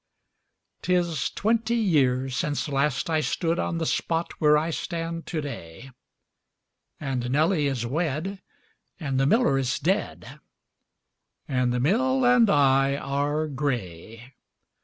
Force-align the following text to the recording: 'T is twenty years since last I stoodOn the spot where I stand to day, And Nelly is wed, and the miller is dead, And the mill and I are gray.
'T 0.81 0.95
is 0.95 1.29
twenty 1.29 1.75
years 1.75 2.35
since 2.35 2.67
last 2.67 3.07
I 3.07 3.19
stoodOn 3.19 3.77
the 3.77 3.85
spot 3.85 4.31
where 4.41 4.57
I 4.57 4.71
stand 4.71 5.27
to 5.27 5.41
day, 5.41 5.91
And 6.99 7.29
Nelly 7.29 7.67
is 7.67 7.85
wed, 7.85 8.41
and 8.99 9.19
the 9.19 9.27
miller 9.27 9.59
is 9.59 9.77
dead, 9.77 10.39
And 11.47 11.71
the 11.71 11.79
mill 11.79 12.25
and 12.25 12.49
I 12.49 12.95
are 12.95 13.45
gray. 13.45 14.33